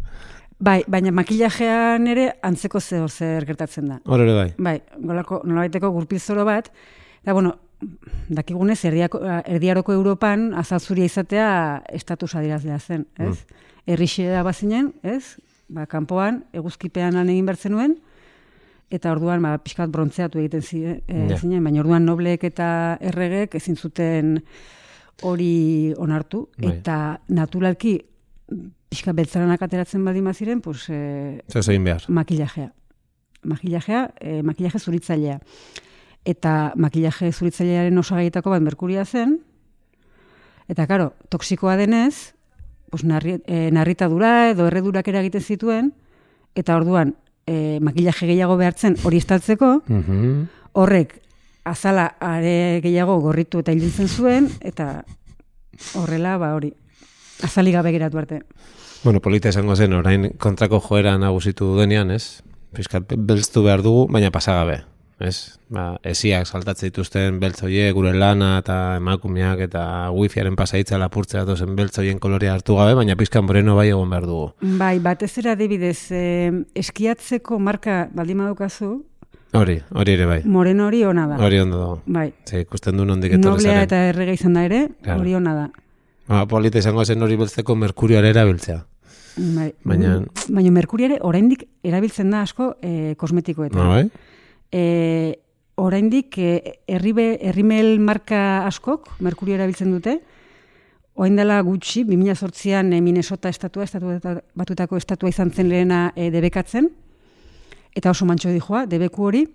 Bai, 0.60 0.82
baina 0.88 1.16
makillajean 1.16 2.08
ere 2.12 2.30
antzeko 2.44 2.80
zeo 2.84 3.08
zer 3.08 3.48
gertatzen 3.48 3.88
da. 3.94 4.02
Hor 4.04 4.24
ere 4.28 4.36
bai. 4.36 4.50
Bai, 4.60 4.76
golako 5.00 5.40
nolabaiteko 5.48 5.92
gurpil 5.96 6.20
zoro 6.20 6.44
bat, 6.48 6.68
da 7.24 7.34
bueno, 7.34 7.56
dakigunez 8.30 8.80
erdiako, 8.86 9.20
erdiaroko 9.46 9.94
Europan 9.94 10.54
azalzuria 10.58 11.06
izatea 11.06 11.50
estatus 11.94 12.36
adirazlea 12.36 12.80
zen, 12.80 13.06
ez? 13.18 13.46
Mm. 13.88 14.32
da 14.34 14.44
bazinen, 14.44 14.94
ez? 15.04 15.38
Ba, 15.68 15.86
kanpoan, 15.86 16.44
eguzkipean 16.54 17.14
lan 17.14 17.30
egin 17.30 17.46
bertzen 17.46 17.72
nuen, 17.72 17.96
eta 18.94 19.12
orduan 19.12 19.42
ba, 19.42 19.58
pixkat 19.58 19.90
brontzeatu 19.90 20.40
egiten 20.40 20.62
zine, 20.62 21.02
e, 21.08 21.28
Ja. 21.30 21.38
zinen, 21.38 21.64
baina 21.64 21.80
orduan 21.82 22.06
nobleek 22.06 22.44
eta 22.44 22.98
erregek 23.02 23.56
ezin 23.56 23.76
zuten 23.76 24.44
hori 25.24 25.94
onartu, 25.98 26.50
Bai. 26.58 26.78
eta 26.78 27.20
naturalki 27.30 28.00
pixka 28.90 29.14
beltzaranak 29.14 29.62
ateratzen 29.62 30.04
baldin 30.06 30.24
baziren, 30.24 30.62
pues, 30.62 30.90
e, 30.90 31.42
behar. 31.84 32.04
makillajea. 32.08 32.72
Makillajea, 33.44 34.14
e, 34.20 34.42
makillaje 34.44 34.80
zuritzailea. 34.80 35.40
Eta 36.26 36.74
makillaje 36.76 37.32
zuritzailearen 37.32 37.98
osagaietako 38.02 38.50
bat 38.56 38.62
merkuria 38.66 39.06
zen, 39.06 39.40
eta 40.68 40.88
karo, 40.90 41.12
toksikoa 41.30 41.76
denez, 41.78 42.34
pues 42.90 43.04
narri, 43.06 43.38
e, 43.46 43.70
narritadura 43.72 44.50
edo 44.50 44.66
erredurak 44.68 45.08
eragiten 45.08 45.42
zituen, 45.42 45.92
eta 46.56 46.76
orduan 46.80 47.14
e, 47.46 47.78
makillaje 47.82 48.26
gehiago 48.26 48.58
behartzen 48.58 48.96
hori 49.04 49.18
estaltzeko, 49.22 49.84
Mhm. 49.88 50.48
horrek 50.74 51.22
azala 51.64 52.16
are 52.20 52.82
gehiago 52.82 53.20
gorritu 53.22 53.60
eta 53.60 53.72
hiltzen 53.72 54.08
zuen, 54.08 54.50
eta 54.62 55.04
horrela, 55.96 56.38
ba 56.38 56.54
hori, 56.56 56.74
azali 57.44 57.72
gabe 57.72 57.92
geratu 57.92 58.18
arte. 58.18 58.42
Bueno, 59.04 59.20
polita 59.22 59.50
esango 59.50 59.76
zen, 59.76 59.94
orain 59.94 60.32
kontrako 60.40 60.80
joera 60.80 61.18
nagusitu 61.18 61.76
denean, 61.78 62.10
ez? 62.12 62.42
Piskat 62.74 63.14
belztu 63.18 63.62
behar 63.64 63.82
dugu, 63.84 64.08
baina 64.10 64.32
pasagabe, 64.32 64.82
ez? 65.20 65.58
Ba, 65.72 65.98
esiak 66.04 66.46
saltatzen 66.48 66.90
dituzten 66.90 67.40
beltzoie, 67.40 67.88
gure 67.96 68.12
lana 68.14 68.58
eta 68.60 68.98
emakumeak 69.00 69.60
eta 69.68 70.12
wifiaren 70.12 70.56
pasaitza 70.60 70.98
lapurtzea 71.00 71.46
dozen 71.48 71.76
beltzoien 71.76 72.20
kolorea 72.20 72.54
hartu 72.54 72.76
gabe, 72.76 72.94
baina 73.00 73.16
pizkan 73.16 73.46
moreno 73.46 73.76
bai 73.76 73.88
egon 73.90 74.10
behar 74.10 74.26
dugu. 74.28 74.52
Bai, 74.80 75.00
batez 75.00 75.32
ere 75.40 75.52
adibidez, 75.56 76.12
eh, 76.12 76.52
eskiatzeko 76.76 77.60
marka 77.60 78.08
baldin 78.14 78.38
badukazu, 78.44 78.94
Hori, 79.56 79.78
hori 79.96 80.12
ere 80.12 80.26
bai. 80.28 80.42
moreno 80.44 80.88
hori 80.88 81.04
ona 81.08 81.28
da. 81.28 81.38
Hori 81.40 81.60
ondo 81.62 81.78
dago. 81.80 82.02
Bai, 82.06 82.34
Ze 82.46 82.60
ikusten 82.66 82.98
du 82.98 83.06
nondik 83.06 83.32
etorri 83.38 83.64
noblea 83.64 83.84
eta 83.84 84.02
errega 84.10 84.34
izan 84.34 84.54
da 84.54 84.66
ere, 84.66 84.90
Claro. 85.02 85.22
hori 85.22 85.36
ona 85.36 85.54
da. 85.56 85.70
Ba, 86.28 86.46
polita 86.46 86.78
izango 86.80 87.06
zen 87.06 87.22
hori 87.22 87.38
beltzeko 87.38 87.76
merkurioare 87.76 88.30
erabiltzea. 88.34 88.86
Bai. 89.38 89.74
Baina- 89.86 90.26
Baina 90.50 90.72
merkuria 90.72 91.06
ere 91.08 91.18
oraindik 91.22 91.64
erabiltzen 91.84 92.32
da 92.32 92.42
asko 92.42 92.76
eh, 92.82 93.16
kosmetikoetan. 93.18 93.80
No, 93.80 93.90
bai? 93.94 94.10
E, 94.72 95.40
oraindik 95.76 96.38
e, 96.38 96.80
herribe, 96.88 97.36
herrimel 97.42 98.00
marka 98.00 98.66
askok 98.66 99.10
merkurio 99.20 99.56
erabiltzen 99.58 99.92
dute. 99.92 100.20
Oain 101.16 101.36
dela 101.40 101.62
gutxi, 101.64 102.04
2008an 102.08 102.94
e, 102.96 103.02
Minnesota 103.02 103.52
estatua, 103.52 103.86
estatua 103.88 104.40
batutako 104.56 104.98
estatua 105.00 105.32
izan 105.32 105.52
zen 105.52 105.70
lehena 105.72 106.10
e, 106.16 106.30
debekatzen, 106.32 106.90
eta 107.96 108.12
oso 108.12 108.28
mantxo 108.28 108.52
dijoa, 108.52 108.86
debeku 108.92 109.30
hori, 109.30 109.46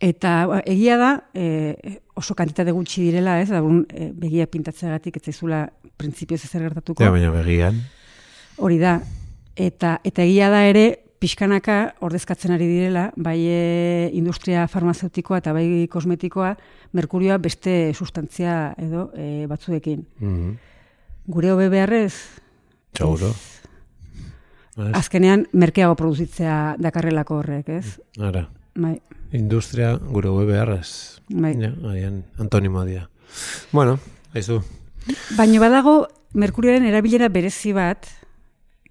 eta 0.00 0.32
ba, 0.50 0.60
egia 0.68 0.98
da 1.00 1.10
e, 1.32 2.00
oso 2.16 2.36
kantitate 2.36 2.72
gutxi 2.76 3.06
direla, 3.08 3.38
ez, 3.40 3.48
da, 3.48 3.62
e, 3.64 4.10
begia 4.12 4.48
pintatzeagatik 4.50 5.16
ez 5.16 5.24
zaizula 5.30 5.66
printzipioz 5.96 6.42
ezer 6.44 6.66
gertatuko. 6.68 7.04
Ja, 7.04 7.12
baina 7.12 7.32
begian. 7.32 7.80
Hori 8.60 8.78
da. 8.80 8.98
Eta, 9.56 9.96
eta 10.04 10.24
egia 10.24 10.50
da 10.52 10.62
ere, 10.68 11.05
pixkanaka 11.20 11.94
ordezkatzen 12.04 12.52
ari 12.54 12.66
direla, 12.68 13.10
bai 13.16 13.38
e, 13.48 14.10
industria 14.14 14.66
farmazeutikoa 14.68 15.40
eta 15.42 15.54
bai 15.56 15.86
kosmetikoa, 15.90 16.54
merkurioa 16.92 17.38
beste 17.38 17.92
sustantzia 17.94 18.74
edo 18.78 19.10
e, 19.14 19.46
batzuekin. 19.50 20.06
Mhm. 20.20 20.56
Gure 21.26 21.52
hobe 21.52 21.68
beharrez. 21.68 22.14
Ez? 22.96 23.56
azkenean 24.76 25.46
merkeago 25.56 25.96
produzitzea 25.96 26.76
dakarrelako 26.78 27.40
horrek, 27.40 27.68
ez? 27.80 27.98
Ara. 28.20 28.46
Bai, 28.76 28.98
Industria 29.32 29.94
gure 29.96 30.30
web 30.30 30.48
beharrez. 30.48 31.20
bai. 31.28 31.54
Ja, 31.58 31.72
agian, 31.90 32.24
antonimo 32.38 32.84
dia. 32.84 33.08
Bueno, 33.72 33.98
aizu. 34.34 34.60
Baina 35.36 35.60
badago, 35.60 36.06
merkurioaren 36.34 36.84
erabilera 36.84 37.28
berezi 37.28 37.72
bat, 37.72 38.06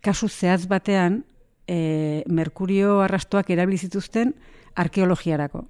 kasu 0.01 0.27
zehatz 0.27 0.65
batean, 0.67 1.23
e, 1.67 2.23
merkurio 2.27 3.01
arrastoak 3.01 3.49
erabili 3.49 3.77
zituzten 3.77 4.33
arkeologiarako. 4.75 5.65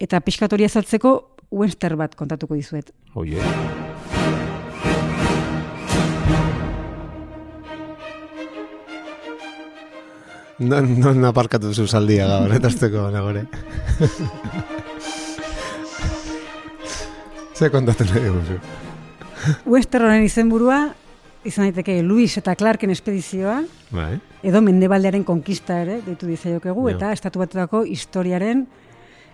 Eta 0.00 0.20
pixkatoria 0.20 0.66
azaltzeko 0.70 1.16
Webster 1.50 1.96
bat 1.96 2.14
kontatuko 2.18 2.54
dizuet. 2.58 2.90
Oie. 3.14 3.40
Non, 10.58 10.88
non 11.00 11.24
aparkatu 11.28 11.74
zu 11.74 11.86
saldia 11.86 12.26
gaur, 12.26 12.52
etazteko 12.56 13.10
nagore. 13.12 13.44
Ze 17.56 17.70
kontatu 17.72 18.04
nahi 18.08 18.24
dugu. 18.24 18.56
Webster 19.68 20.02
honen 20.04 20.24
izenburua 20.24 20.94
izan 21.46 21.68
daiteke 21.68 22.00
Louis 22.02 22.30
eta 22.38 22.54
Clarken 22.58 22.90
espedizioa, 22.90 23.60
Bai. 23.94 24.16
edo 24.46 24.62
mendebaldearen 24.64 25.24
konkista 25.24 25.80
ere, 25.84 26.00
deitu 26.06 26.28
dizaiokegu, 26.30 26.88
eta 26.92 27.12
estatu 27.14 27.42
batuetako 27.42 27.84
historiaren 27.86 28.66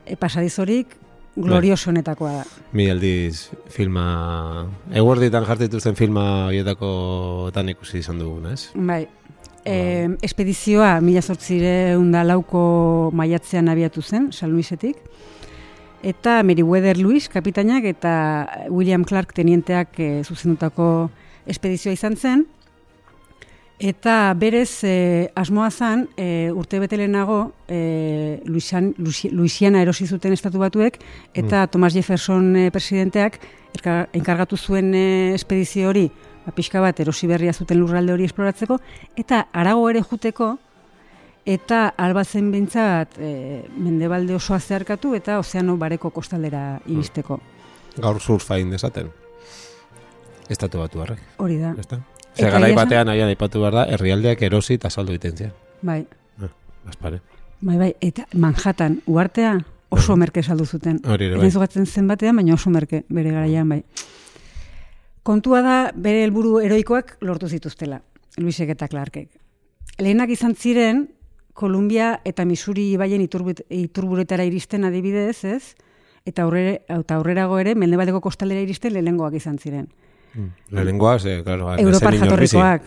e, 0.05 0.17
pasadizorik 0.17 0.99
gloriosoenetakoa 1.37 2.33
da. 2.33 2.45
Mi 2.77 2.89
aldiz 2.93 3.49
filma... 3.73 4.67
Eguerditan 4.93 5.47
jartituzten 5.49 5.97
filma 5.97 6.25
horietako 6.51 7.51
tan 7.55 7.73
ikusi 7.73 8.03
izan 8.03 8.21
dugun, 8.21 8.51
ez? 8.53 8.69
Bai. 8.77 9.07
E, 9.65 9.77
espedizioa 10.27 10.97
mila 11.01 11.23
zortzireun 11.23 12.11
da 12.13 12.25
lauko 12.27 13.11
maiatzean 13.17 13.71
abiatu 13.73 14.03
zen, 14.03 14.29
San 14.33 14.53
Luisetik. 14.53 14.99
Eta 16.03 16.41
Meriwether 16.43 16.99
Lewis 16.99 17.29
kapitainak 17.31 17.87
eta 17.87 18.13
William 18.69 19.07
Clark 19.07 19.33
tenienteak 19.39 20.01
e, 20.03 20.11
zuzendutako 20.27 21.11
espedizioa 21.47 21.93
izan 21.93 22.17
zen. 22.17 22.47
Eta 23.83 24.33
berez 24.39 24.85
e, 24.87 25.31
asmoa 25.35 25.71
zen 25.75 26.05
e, 26.17 26.53
urte 26.55 26.79
bete 26.79 26.97
lehenago 26.97 27.53
e, 27.67 28.41
Luisian, 28.47 28.93
Luisi- 28.99 29.31
Luisiana 29.33 29.81
erosi 29.83 30.07
zuten 30.07 30.33
estatu 30.33 30.61
batuek 30.63 31.01
eta 31.35 31.65
Thomas 31.67 31.91
Jefferson 31.97 32.55
e, 32.55 32.69
presidenteak 32.71 33.41
erka- 33.75 34.07
enkargatu 34.15 34.57
zuen 34.57 34.95
e, 34.95 35.33
espedizio 35.35 35.89
hori 35.91 36.05
ba, 36.47 36.53
pixka 36.55 36.79
bat 36.85 37.01
erosi 37.03 37.27
berria 37.27 37.53
zuten 37.53 37.81
lurralde 37.81 38.15
hori 38.15 38.29
esploratzeko 38.31 38.79
eta 39.19 39.49
arago 39.53 39.89
ere 39.91 40.05
juteko 40.07 40.53
eta 41.45 41.89
albazen 41.99 42.53
bintzat 42.53 43.19
e, 43.19 43.65
mendebalde 43.75 44.37
osoa 44.39 44.61
zeharkatu 44.61 45.17
eta 45.19 45.41
ozeano 45.43 45.75
bareko 45.77 46.11
kostaldera 46.15 46.79
iristeko. 46.87 47.41
Gaur 47.99 48.21
surfain 48.23 48.71
desaten. 48.71 49.11
Estatu 50.53 50.79
batu 50.83 51.01
harrek. 51.03 51.21
Hori 51.43 51.57
da. 51.61 51.75
Ezta? 51.79 51.99
Eta 52.33 52.45
Zer 52.47 52.53
garai 52.55 52.73
batean 52.77 53.09
agian 53.13 53.29
aipatu 53.33 53.61
behar 53.61 53.75
da, 53.77 53.85
herrialdeak 53.93 54.41
erosi 54.49 54.75
eta 54.79 54.91
saldu 54.91 55.13
egiten 55.17 55.37
zian. 55.37 55.53
Bai, 55.83 56.07
Ah, 56.43 56.49
Aspare. 56.89 57.21
bai, 57.61 57.77
bai. 57.79 57.95
Eta 58.01 58.25
Manhattan, 58.35 59.01
uartea 59.07 59.59
oso 59.91 60.17
merke 60.17 60.43
saldu 60.43 60.65
zuten. 60.67 61.01
Hori 61.05 61.27
ere, 61.27 61.37
bai. 61.37 61.43
naiz 61.45 61.55
gogoratzen 61.55 61.87
zen 61.87 62.09
batean, 62.09 62.37
baina 62.37 62.55
oso 62.55 62.71
merke 62.71 63.05
bere 63.09 63.31
garaian 63.31 63.69
bai. 63.69 63.83
Kontua 65.23 65.61
da 65.63 65.77
bere 65.95 66.25
helburu 66.25 66.57
heroikoak 66.61 67.17
lortu 67.23 67.49
zituztela, 67.49 68.01
Luisek 68.39 68.73
eta 68.75 68.89
Clarkek. 68.89 69.29
Lehenak 69.99 70.31
izan 70.35 70.55
ziren, 70.57 71.09
Kolumbia 71.55 72.21
eta 72.25 72.45
Missouri 72.49 72.97
baien 72.97 73.21
iturbut, 73.21 73.61
iturburetara 73.69 74.45
iristen 74.49 74.85
adibidez, 74.89 75.45
ez? 75.45 75.75
Eta 76.27 76.43
aurrera, 76.47 76.79
eta 76.89 77.19
aurrerago 77.21 77.59
ere, 77.61 77.75
mendebaldeko 77.77 78.21
kostalera 78.25 78.61
iristen 78.65 78.95
lehengoak 78.95 79.35
izan 79.39 79.59
ziren. 79.59 79.89
Mm. 80.35 80.49
Lehenengoa, 80.71 81.19
ze, 81.19 81.43
claro, 81.45 81.75
Europar 81.79 82.15
jatorrikoak. 82.17 82.83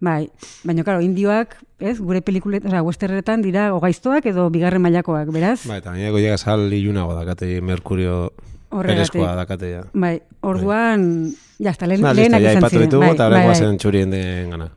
Bai, 0.00 0.28
baina 0.64 0.84
claro, 0.84 1.00
indioak, 1.00 1.56
ez, 1.80 1.98
gure 1.98 2.20
pelikulet, 2.20 2.64
osea, 2.68 2.82
westerretan 2.84 3.40
dira 3.42 3.70
ogaiztoak 3.74 4.26
edo 4.28 4.50
bigarren 4.52 4.82
mailakoak, 4.84 5.30
beraz? 5.32 5.62
Ba, 5.68 5.78
eta 5.80 5.94
gaineko 5.94 6.18
llega 6.20 6.36
sal 6.36 6.66
ilunago 6.72 7.14
dakate, 7.16 7.60
Merkurio 7.64 8.32
Horregatik. 8.70 9.12
pereskoa 9.16 9.34
dakate 9.38 9.70
ja. 9.72 9.84
Bai, 9.94 10.18
orduan, 10.42 11.32
ja, 11.58 11.70
hasta 11.70 11.86
lehen, 11.88 12.02
Na, 12.04 12.12
lehenak 12.12 12.42
ja 12.44 12.52
izan 12.58 12.68
ziren. 12.70 12.84
ditugu, 12.90 13.06
bai, 13.06 13.14
eta 13.14 13.28
bai, 13.32 13.46
bai. 13.46 13.54
zen 13.56 13.78
txurien 13.80 14.10
den 14.12 14.50
gana. 14.50 14.68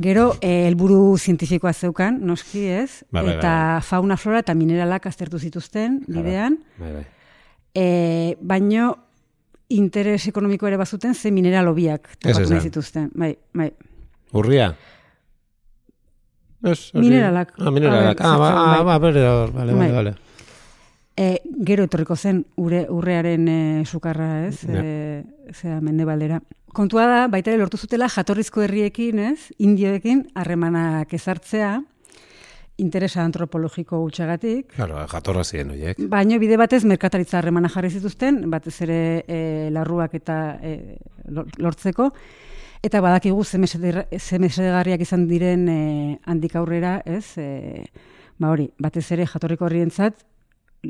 Gero, 0.00 0.30
eh, 0.40 0.66
helburu 0.68 1.18
zientifikoa 1.18 1.72
zeukan, 1.74 2.20
noski 2.24 2.64
ez, 2.70 3.04
Bai, 3.10 3.24
bai, 3.26 3.34
eta 3.36 3.52
bai, 3.74 3.82
fauna, 3.82 4.16
flora 4.16 4.38
eta 4.44 4.54
mineralak 4.54 5.06
aztertu 5.10 5.38
zituzten, 5.38 6.04
bidean, 6.06 6.56
Bai, 6.78 6.92
bai. 6.94 7.04
e, 7.74 8.36
baino 8.40 8.96
interes 9.68 10.26
ekonomiko 10.28 10.66
ere 10.66 10.76
bazuten, 10.80 11.14
ze 11.14 11.30
mineral 11.30 11.68
hobiak 11.68 12.08
Ez 12.24 12.32
topatu 12.36 12.50
nahi 12.54 12.60
zituzten. 12.70 13.10
Bai, 13.14 13.34
bai. 13.54 13.72
Urria? 14.32 14.74
Hori- 16.62 16.90
Mineralak. 17.00 17.52
Ah, 17.58 17.70
mineralak. 17.70 18.20
Ah, 18.20 18.36
ba, 18.38 18.48
ah, 18.50 18.76
bai. 18.76 18.84
ba, 18.84 18.98
bere, 18.98 19.26
hor, 19.28 19.52
vale, 19.52 19.72
Bai. 19.74 19.90
vale, 19.92 19.92
vale. 19.92 20.14
E, 21.18 21.40
gero 21.66 21.84
etorriko 21.84 22.16
zen 22.16 22.44
ure, 22.56 22.86
urrearen 22.90 23.48
e, 23.48 23.84
sukarra, 23.86 24.46
ez? 24.48 24.62
Ja. 24.66 24.82
E, 24.82 25.24
zera, 25.52 25.80
mendebaldera. 25.80 26.40
Kontua 26.74 27.06
da, 27.06 27.20
baita 27.28 27.54
lortu 27.56 27.76
zutela 27.78 28.08
jatorrizko 28.08 28.62
herriekin, 28.62 29.18
ez? 29.18 29.52
Indioekin 29.58 30.28
harremanak 30.34 31.12
ezartzea, 31.14 31.80
interesa 32.78 33.24
antropologiko 33.26 33.98
gutxagatik, 34.04 34.72
Claro, 34.76 35.00
jatorra 35.10 35.42
ziren 35.44 35.70
horiek. 35.74 35.98
Baino 36.08 36.38
bide 36.38 36.56
batez 36.56 36.84
merkataritza 36.86 37.38
harremana 37.40 37.68
jarri 37.68 37.90
zituzten, 37.90 38.44
batez 38.50 38.76
ere 38.86 38.98
e, 39.26 39.38
larruak 39.74 40.14
eta 40.14 40.58
e, 40.62 40.96
lor- 41.28 41.50
lortzeko, 41.58 42.12
eta 42.82 43.00
badakigu 43.02 43.42
zemesedegarriak 43.44 45.00
izan 45.02 45.26
diren 45.28 45.68
e, 45.68 45.78
handik 46.26 46.54
aurrera, 46.56 47.00
ez? 47.04 47.34
E, 47.38 47.84
ba 48.38 48.52
hori, 48.54 48.68
batez 48.78 49.06
ere 49.16 49.26
jatorriko 49.26 49.66
horrientzat, 49.66 50.22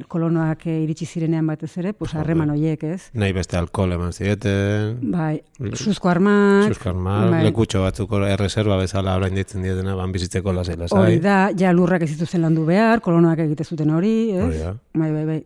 kolonoak 0.08 0.66
e, 0.68 0.74
iritsi 0.84 1.06
zirenean 1.08 1.46
batez 1.48 1.70
ere, 1.80 1.92
pues 1.96 2.12
harreman 2.14 2.50
horiek, 2.52 2.82
ez? 2.84 3.08
Nahi 3.16 3.32
beste 3.32 3.56
alkohol 3.56 3.94
eman 3.96 4.12
zieten, 4.12 4.98
Bai, 5.10 5.40
suzko 5.74 6.10
armak, 6.12 6.68
suskarmar, 6.74 7.30
bai. 7.32 7.42
lekutxo 7.46 7.80
batzuk 7.82 8.12
erreserba 8.28 8.76
bezala 8.76 9.16
orain 9.16 9.34
ditzen 9.34 9.62
dietena, 9.64 9.94
ban 9.96 10.12
bizitzeko 10.12 10.52
lasai 10.52 10.76
lasai. 10.76 10.98
hori 11.00 11.18
da, 11.24 11.38
ja 11.56 11.72
lurrak 11.72 12.02
ez 12.04 12.10
zituzten 12.12 12.44
landu 12.44 12.66
behar, 12.68 13.00
kolonoak 13.00 13.38
egite 13.46 13.64
zuten 13.64 13.90
hori, 13.90 14.30
ez? 14.36 14.44
Hori 14.44 14.58
da. 14.58 14.74
Bai, 14.94 15.10
bai, 15.12 15.24
bai. 15.24 15.40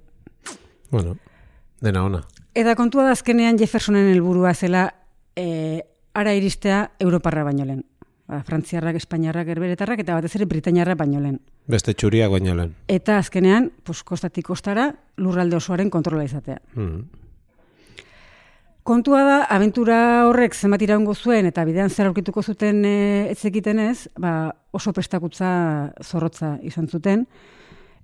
Bueno, 0.91 1.17
dena 1.81 2.03
ona. 2.05 2.25
Eta 2.55 2.75
kontua 2.77 3.07
da 3.07 3.13
azkenean 3.17 3.57
Jeffersonen 3.59 4.11
helburua 4.13 4.53
zela 4.55 4.89
e, 5.37 5.81
ara 6.15 6.35
iristea 6.37 6.91
Europarra 7.01 7.45
baino 7.47 7.65
lehen. 7.65 7.85
Ba, 8.31 8.43
Frantziarrak, 8.47 8.97
Espainiarrak, 9.01 9.49
Herberetarrak 9.49 10.05
eta 10.05 10.15
batez 10.15 10.37
ere 10.39 10.47
Britainiarrak 10.47 10.99
baino 10.99 11.21
lehen. 11.21 11.41
Beste 11.69 11.95
txuria 11.95 12.29
guaino 12.31 12.55
lehen. 12.55 12.77
Eta 12.89 13.19
azkenean, 13.19 13.71
pues, 13.83 14.03
kostatik 14.07 14.47
kostara, 14.47 14.93
lurralde 15.17 15.59
osoaren 15.59 15.91
kontrola 15.91 16.25
izatea. 16.25 16.61
Mm. 16.75 17.03
Kontua 18.83 19.21
da, 19.23 19.35
abentura 19.55 19.97
horrek 20.27 20.57
zenbat 20.59 20.83
iraungo 20.83 21.15
zuen 21.15 21.47
eta 21.47 21.63
bidean 21.65 21.91
zer 21.91 22.09
aurkituko 22.09 22.43
zuten 22.43 22.81
e, 22.85 22.95
etzekiten 23.31 23.79
ez, 23.79 24.09
ba, 24.19 24.51
oso 24.75 24.91
prestakutza 24.93 25.51
zorrotza 26.03 26.57
izan 26.67 26.89
zuten, 26.89 27.27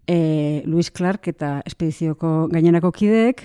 e, 0.07 0.63
Louis 0.67 0.91
Clark 0.95 1.27
eta 1.35 1.57
espedizioko 1.67 2.47
gainenako 2.53 2.93
kideek, 2.95 3.43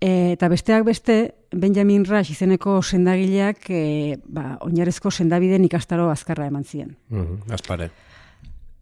eta 0.00 0.48
besteak 0.48 0.84
beste, 0.84 1.34
Benjamin 1.52 2.04
Rush 2.08 2.30
izeneko 2.32 2.78
sendagileak 2.82 3.66
e, 3.68 4.16
ba, 4.24 4.56
oinarezko 4.64 5.10
sendabideen 5.10 5.64
ikastaro 5.66 6.08
azkarra 6.10 6.46
eman 6.46 6.64
ziren. 6.64 6.96
Mm. 7.10 7.52
Aspare. 7.52 7.90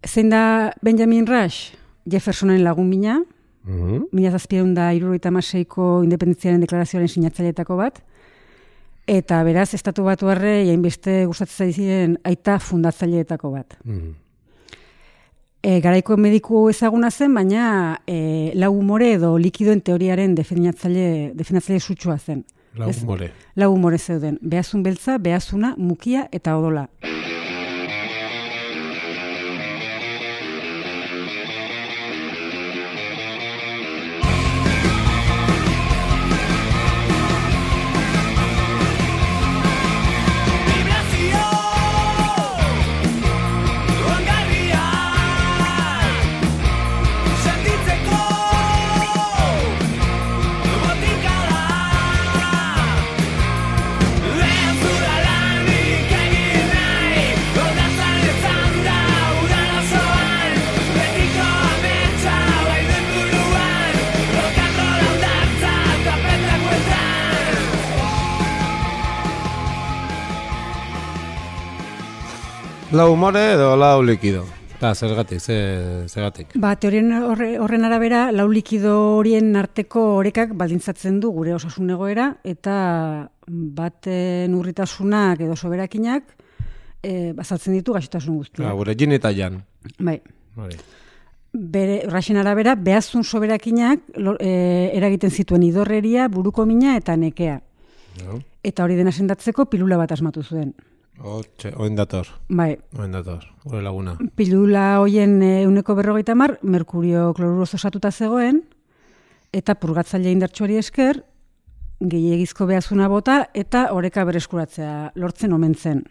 Zein 0.07 0.31
da 0.31 0.73
Benjamin 0.83 1.27
Rush? 1.27 1.75
Jeffersonen 2.09 2.63
lagun 2.65 2.91
bina, 2.91 3.19
Mm. 3.69 4.07
mila 4.13 4.31
zazpideun 4.31 4.73
da 4.73 4.93
irurogeita 4.97 5.31
ko 5.69 6.03
independentziaren 6.03 6.61
deklarazioaren 6.61 7.09
sinatzaileetako 7.09 7.77
bat, 7.77 8.01
eta 9.07 9.43
beraz, 9.45 9.75
estatu 9.75 10.05
batu 10.05 10.29
harre, 10.29 10.65
jainbeste 10.65 11.27
gustatzen 11.27 11.73
ziren 11.73 12.19
aita 12.25 12.59
fundatzaileetako 12.59 13.51
bat. 13.51 13.77
Mm. 13.85 14.15
E, 15.63 15.81
garaiko 15.83 16.17
mediku 16.17 16.69
ezaguna 16.71 17.11
zen, 17.11 17.35
baina 17.35 17.99
e, 18.07 18.53
lau 18.55 18.71
umore 18.79 19.11
edo 19.17 19.33
likidoen 19.43 19.83
teoriaren 19.83 20.37
defendatzaile, 20.39 21.33
defendatzaile 21.35 21.81
sutsua 21.81 22.19
zen. 22.19 22.45
Lau 22.79 22.91
Ez. 22.91 23.03
more. 23.03 23.33
Lau 23.57 23.73
umore 23.75 23.99
zeuden, 23.99 24.39
behazun 24.41 24.85
beltza, 24.87 25.19
behazuna, 25.19 25.75
mukia 25.77 26.29
eta 26.33 26.57
odola. 26.61 26.87
Lau 72.91 73.15
more 73.17 73.53
edo 73.53 73.77
lau 73.77 74.03
likido. 74.03 74.47
Ta, 74.81 74.95
zergatik, 74.95 75.41
ze, 75.41 75.57
zergatik. 76.09 76.55
Ba, 76.57 76.77
teorien 76.81 77.11
horre, 77.13 77.59
horren 77.61 77.85
arabera, 77.85 78.29
lau 78.33 78.47
likido 78.49 78.95
horien 79.19 79.51
arteko 79.59 80.05
orekak 80.23 80.55
baldintzatzen 80.57 81.19
du 81.21 81.33
gure 81.35 81.53
osasun 81.57 81.91
egoera, 81.91 82.29
eta 82.47 83.29
baten 83.49 84.55
urritasunak 84.55 85.43
edo 85.45 85.57
soberakinak 85.57 86.31
e, 87.03 87.33
bazaltzen 87.37 87.75
ditu 87.77 87.93
gaixotasun 87.93 88.37
Ja, 88.37 88.39
guztiak. 88.39 88.77
gure 88.79 88.95
jin 88.97 89.13
eta 89.13 89.35
jan. 89.35 89.61
Bai. 89.99 90.21
Hori. 90.57 90.79
Bere, 91.53 92.03
rasen 92.09 92.39
arabera, 92.39 92.77
behazun 92.77 93.25
soberakinak 93.25 94.15
e, 94.39 94.93
eragiten 94.95 95.31
zituen 95.31 95.63
idorreria, 95.67 96.29
buruko 96.29 96.65
mina 96.65 96.97
eta 96.97 97.17
nekea. 97.17 97.61
No? 98.25 98.39
Eta 98.63 98.85
hori 98.85 98.97
dena 98.97 99.13
sendatzeko 99.13 99.67
pilula 99.67 99.99
bat 99.99 100.13
asmatu 100.13 100.43
zuen. 100.43 100.73
Otxe, 101.19 101.73
oin 101.77 101.97
dator, 101.99 102.29
Bai, 102.49 102.77
oin 102.99 103.11
dator, 103.13 103.43
gure 103.65 103.83
laguna. 103.83 104.17
pilula 104.39 105.01
hoien 105.01 105.41
e, 105.43 105.67
uneko 105.67 105.97
berrogeita 105.99 106.37
mar, 106.39 106.59
merkurio 106.63 107.33
kloruroz 107.35 107.73
osatuta 107.75 108.13
zegoen, 108.13 108.63
eta 109.53 109.75
purgatzaile 109.75 110.31
indartsuari 110.31 110.77
esker, 110.79 111.25
gehiagizko 111.99 112.67
behazuna 112.67 113.09
bota, 113.11 113.49
eta 113.55 113.89
oreka 113.93 114.23
bereskuratzea 114.29 115.13
lortzen 115.19 115.53
omen 115.53 115.75
zen. 115.75 116.05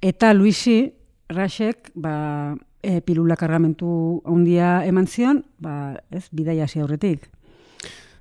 Eta 0.00 0.32
Luisi, 0.34 0.92
Rasek, 1.28 1.90
ba, 1.94 2.54
e, 2.82 3.00
pilula 3.00 3.34
kargamentu 3.40 4.22
handia 4.24 4.84
eman 4.86 5.08
zion, 5.08 5.42
ba, 5.58 5.96
ez, 6.10 6.28
bidaia 6.30 6.68
hasi 6.68 6.78
aurretik. 6.84 7.26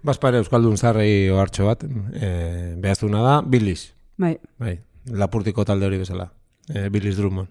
Baspare 0.04 0.42
Euskaldun 0.42 0.76
zarrei 0.78 1.30
ohartxo 1.30 1.68
bat, 1.70 1.86
e, 2.18 2.74
behazuna 2.82 3.22
da, 3.22 3.36
Billis. 3.46 3.92
Bai, 4.18 4.38
Bai, 4.58 4.80
lapurtiko 5.12 5.66
talde 5.66 5.86
hori 5.86 5.98
bezala. 5.98 6.32
E, 6.70 6.90
Billis 6.90 7.18
Drummond. 7.18 7.50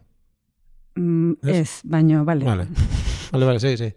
mm, 0.97 1.33
Ez? 1.43 1.57
ez, 1.57 1.81
baino, 1.85 2.25
bale. 2.25 2.45
Vale. 2.45 2.67
Vale, 3.33 3.47
vale, 3.47 3.61
sí, 3.61 3.77
sí. 3.77 3.95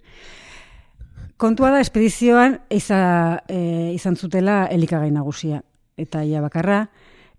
Kontua 1.37 1.69
da, 1.71 1.81
espedizioan 1.81 2.61
iza, 2.71 3.43
e, 3.51 3.91
izan 3.93 4.15
zutela 4.15 4.65
elikagai 4.71 5.11
nagusia. 5.11 5.63
eta 5.97 6.25
ia 6.25 6.41
bakarra, 6.41 6.89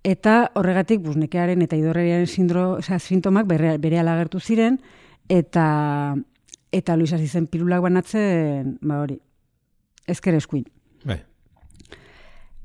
eta 0.02 0.50
horregatik 0.54 1.02
bus, 1.04 1.16
nekearen 1.16 1.60
eta 1.60 1.76
idorreriaren 1.76 2.26
sindro, 2.26 2.78
osea, 2.78 2.98
sintomak 2.98 3.46
bere, 3.46 3.76
bere 3.76 3.98
agertu 3.98 4.40
ziren, 4.40 4.80
eta 5.28 6.16
eta 6.72 6.96
Luis 6.96 7.12
hasi 7.12 7.28
zen 7.28 7.46
pirulak 7.46 7.82
banatzen, 7.82 8.78
ba 8.80 9.00
hori, 9.02 9.18
ezker 10.06 10.34
eskuin. 10.34 10.64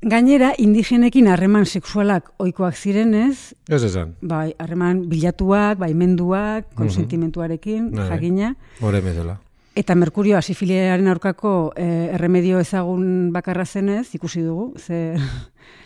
Gainera, 0.02 0.50
indigenekin 0.58 1.28
harreman 1.30 1.62
sexualak 1.66 2.32
ohikoak 2.42 2.74
zirenez, 2.74 3.54
Ez 3.68 3.84
esan. 3.86 4.16
bai, 4.20 4.52
harreman 4.58 5.04
bilatuak, 5.08 5.78
baimenduak, 5.78 6.72
konsentimentuarekin, 6.74 7.90
Bai, 7.92 8.00
bai. 8.00 8.08
jakina, 8.10 8.56
Hore 8.80 9.00
bezala. 9.00 9.38
Eta 9.76 9.94
Merkurio 9.94 10.36
asifiliaren 10.36 11.06
aurkako 11.08 11.72
eh, 11.76 12.10
erremedio 12.14 12.58
ezagun 12.60 13.30
bakarra 13.32 13.64
zenez, 13.64 14.08
ikusi 14.14 14.42
dugu, 14.42 14.74
ze, 14.76 15.14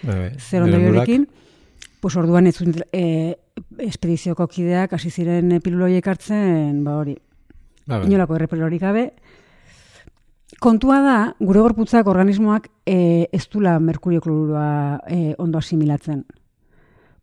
Bai, 0.02 0.16
bai. 0.16 0.33
zer 0.40 0.62
ondoriorekin, 0.64 1.29
pues 2.00 2.16
orduan 2.16 2.46
ez 2.46 2.57
eh, 2.92 3.37
espedizioko 3.79 4.46
kideak 4.48 4.92
hasi 4.96 5.11
ziren 5.11 5.61
piluloiek 5.61 6.07
hartzen, 6.09 6.83
ba 6.85 6.96
hori, 6.96 7.18
bai. 7.87 8.07
inolako 8.07 8.37
errepelorik 8.37 8.81
gabe. 8.81 9.11
Kontua 10.60 11.00
da, 11.04 11.16
gure 11.38 11.60
gorputzak 11.60 12.06
organismoak 12.08 12.68
eh, 12.88 13.26
ez 13.32 13.44
dula 13.52 13.78
merkurio 13.80 14.22
klorua 14.24 15.00
eh, 15.06 15.34
ondo 15.38 15.58
asimilatzen. 15.58 16.24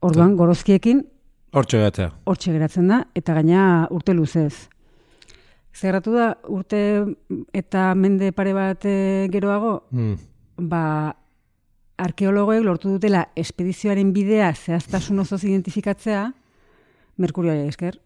Orduan, 0.03 0.35
gorozkiekin 0.37 1.01
Hortxe 1.53 1.79
gatzea. 1.79 2.11
hortxe 2.25 2.51
geratzen 2.53 2.87
da, 2.89 2.99
eta 3.15 3.33
gaina 3.37 3.87
urte 3.93 4.13
luzez. 4.13 4.67
Zerratu 5.73 6.13
da, 6.13 6.27
urte 6.49 6.79
eta 7.53 7.93
mende 7.95 8.31
pare 8.33 8.53
bat 8.53 8.85
eh, 8.85 9.27
geroago, 9.33 9.83
Mm. 9.91 10.15
ba, 10.69 11.15
arkeologoek 11.97 12.63
lortu 12.65 12.89
dutela 12.95 13.27
espedizioaren 13.35 14.13
bidea 14.13 14.53
zehaztasun 14.53 15.19
osoz 15.19 15.43
identifikatzea, 15.43 16.31
Merkurioari 17.17 17.67
esker, 17.69 17.99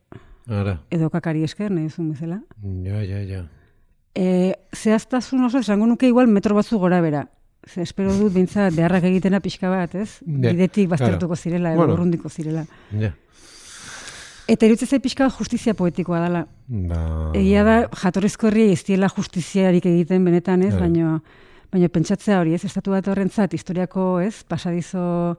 Ara. 0.52 0.82
edo 0.92 1.10
kakari 1.10 1.44
esker, 1.44 1.72
nahi 1.72 1.86
duzun 1.88 2.10
bezala. 2.12 2.42
Ja, 2.84 3.02
ja, 3.04 3.22
ja. 3.24 3.46
E, 4.18 4.56
zehaztasun 4.74 5.44
oso 5.46 5.60
esango 5.62 5.86
nuke 5.86 6.08
igual 6.10 6.28
metro 6.28 6.56
batzu 6.58 6.80
gora 6.82 7.02
bera. 7.06 7.28
Ze 7.68 7.84
espero 7.84 8.14
dut 8.16 8.34
bintzat 8.34 8.74
beharrak 8.74 9.04
egitena 9.10 9.40
pixka 9.44 9.70
bat, 9.70 9.94
ez? 9.96 10.20
Ja, 10.26 10.52
Bidetik 10.54 10.88
baztertuko 10.90 11.36
claro. 11.36 11.42
zirela, 11.42 11.76
Bueno. 11.76 11.94
urrundiko 11.94 12.30
zirela. 12.30 12.64
Ja. 12.98 13.12
Eta 14.48 14.66
iruditzen 14.66 14.88
zait 14.88 15.04
pixka 15.04 15.28
justizia 15.30 15.74
poetikoa 15.76 16.22
dela. 16.24 16.46
Ba... 16.68 17.02
Egia 17.36 17.66
da, 17.68 17.76
jatorrizko 18.02 18.48
herri 18.48 18.70
ez 18.72 18.84
diela 18.88 19.10
justiziarik 19.12 19.86
egiten 19.86 20.24
benetan, 20.26 20.64
ez? 20.64 20.74
Bai. 20.74 20.88
Baina, 20.88 21.18
baina 21.74 21.90
pentsatzea 21.92 22.40
hori, 22.40 22.54
ez? 22.56 22.64
Estatu 22.66 22.96
bat 22.96 23.08
horrentzat, 23.12 23.54
historiako, 23.54 24.22
ez? 24.24 24.46
Pasadizo, 24.48 25.36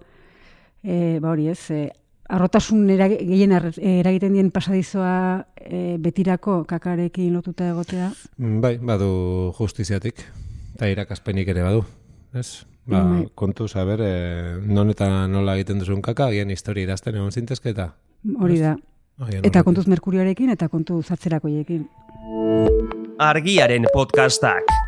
e, 0.85 1.19
ba 1.25 1.33
hori, 1.33 1.49
ez? 1.49 1.71
E, 1.73 1.89
arrotasun 2.29 2.89
erag, 2.93 3.15
gehien 3.25 3.53
eragiten 3.53 4.35
dien 4.37 4.51
pasadizoa 4.53 5.45
e, 5.57 5.97
betirako 6.03 6.63
kakarekin 6.69 7.33
lotuta 7.35 7.71
egotea. 7.73 8.11
Mm, 8.37 8.61
Bai, 8.65 8.75
badu 8.79 9.53
justiziatik. 9.59 10.25
Eta 10.77 10.91
irakaspenik 10.93 11.49
ere 11.49 11.65
badu. 11.67 11.85
Ez? 12.37 12.65
Ba, 12.89 13.03
Bai. 13.05 13.25
kontu, 13.35 13.69
saber, 13.69 14.01
eh, 14.05 14.57
non 14.65 14.89
eta 14.91 15.27
nola 15.29 15.57
egiten 15.59 15.81
duzun 15.83 16.01
kaka, 16.03 16.31
agian 16.33 16.51
historia 16.51 16.89
idazten 16.89 17.19
egon 17.21 17.33
zintezke 17.33 17.75
eta... 17.75 17.91
Hori 18.41 18.59
da. 18.63 18.77
agian 19.21 19.45
Eta 19.45 19.63
kontuz 19.67 19.87
merkurioarekin 19.93 20.55
eta 20.57 20.69
kontu 20.73 21.03
zatzerakoiekin. 21.03 21.85
Argiaren 23.19 23.89
podcastak. 23.93 24.88